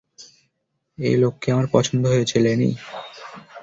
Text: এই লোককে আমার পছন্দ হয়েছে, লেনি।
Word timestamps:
এই 0.97 1.15
লোককে 1.15 1.47
আমার 1.51 1.67
পছন্দ 1.71 2.03
হয়েছে, 2.07 2.37
লেনি। 2.39 2.69